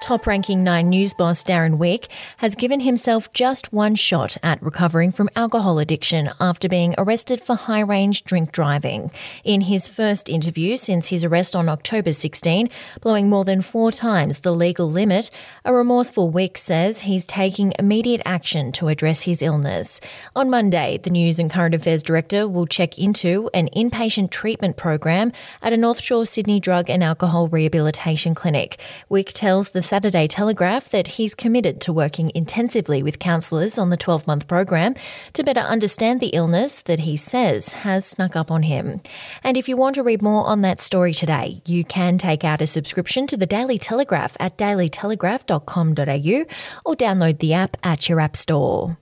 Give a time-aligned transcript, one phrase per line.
[0.00, 2.06] Top ranking Nine News boss Darren Wick
[2.38, 7.56] has given himself just one shot at recovering from alcohol addiction after being arrested for
[7.56, 9.10] high range drink driving.
[9.42, 14.38] In his first interview since his arrest on October 16, blowing more than four times
[14.38, 15.30] the legal limit,
[15.64, 20.00] a remorseful Wick says he's taking immediate action to address his illness.
[20.36, 25.32] On Monday, the News and Current Affairs Director will check into an inpatient treatment program
[25.60, 28.78] at a North Shore Sydney Drug and Alcohol Rehabilitation Clinic.
[29.08, 33.96] Wick tells the Saturday Telegraph that he's committed to working intensively with counsellors on the
[33.96, 34.94] 12 month program
[35.32, 39.00] to better understand the illness that he says has snuck up on him.
[39.42, 42.60] And if you want to read more on that story today, you can take out
[42.60, 46.44] a subscription to the Daily Telegraph at dailytelegraph.com.au
[46.84, 48.98] or download the app at your app store.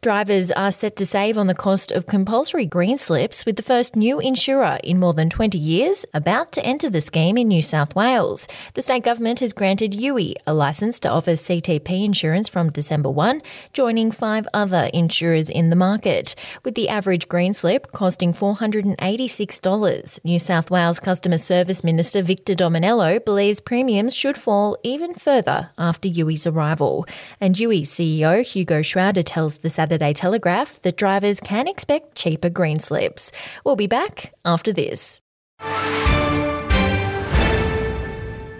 [0.00, 3.96] Drivers are set to save on the cost of compulsory green slips with the first
[3.96, 7.96] new insurer in more than 20 years about to enter the scheme in New South
[7.96, 8.46] Wales.
[8.74, 13.42] The state government has granted Youi a licence to offer CTP insurance from December 1,
[13.72, 16.34] joining five other insurers in the market.
[16.64, 23.24] With the average green slip costing $486, New South Wales Customer Service Minister Victor Dominello
[23.24, 27.06] believes premiums should fall even further after Youi's arrival.
[27.40, 32.78] And Youi CEO Hugo Schrader tells the Saturday Telegraph that drivers can expect cheaper green
[32.78, 33.32] slips.
[33.64, 35.20] We'll be back after this.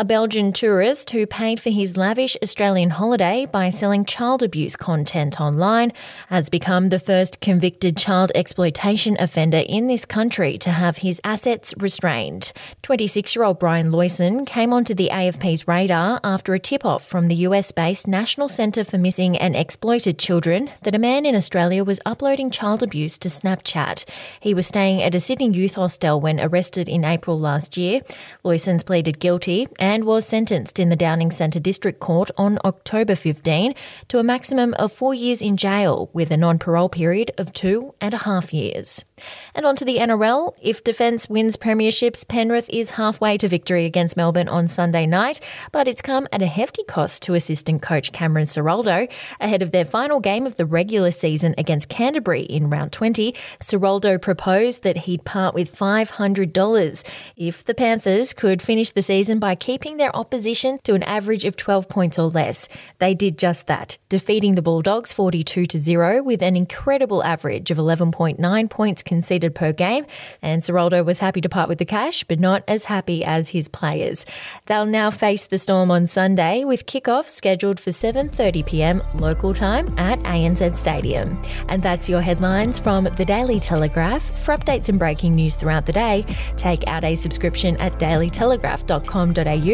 [0.00, 5.40] A Belgian tourist who paid for his lavish Australian holiday by selling child abuse content
[5.40, 5.92] online
[6.28, 11.74] has become the first convicted child exploitation offender in this country to have his assets
[11.78, 12.52] restrained.
[12.82, 17.26] 26 year old Brian Loyson came onto the AFP's radar after a tip off from
[17.26, 21.82] the US based National Centre for Missing and Exploited Children that a man in Australia
[21.82, 24.08] was uploading child abuse to Snapchat.
[24.38, 28.00] He was staying at a Sydney youth hostel when arrested in April last year.
[28.44, 33.74] Loyson's pleaded guilty and was sentenced in the Downing Centre District Court on October 15
[34.08, 37.94] to a maximum of four years in jail with a non parole period of two
[37.98, 39.06] and a half years.
[39.54, 40.52] And on to the NRL.
[40.60, 45.40] If Defence wins premierships, Penrith is halfway to victory against Melbourne on Sunday night,
[45.72, 49.10] but it's come at a hefty cost to assistant coach Cameron Ciraldo.
[49.40, 54.20] Ahead of their final game of the regular season against Canterbury in round 20, Ciraldo
[54.20, 57.04] proposed that he'd part with $500
[57.36, 61.56] if the Panthers could finish the season by keeping their opposition to an average of
[61.56, 62.68] 12 points or less.
[62.98, 67.78] They did just that, defeating the Bulldogs 42 to 0 with an incredible average of
[67.78, 70.04] 11.9 points conceded per game.
[70.42, 73.68] And Ciraldo was happy to part with the cash, but not as happy as his
[73.68, 74.26] players.
[74.66, 79.02] They'll now face the Storm on Sunday with kickoff scheduled for 7:30 p.m.
[79.14, 81.40] local time at ANZ Stadium.
[81.68, 84.24] And that's your headlines from the Daily Telegraph.
[84.44, 89.67] For updates and breaking news throughout the day, take out a subscription at dailytelegraph.com.au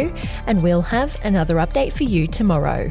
[0.46, 2.90] and we'll have another update for you tomorrow.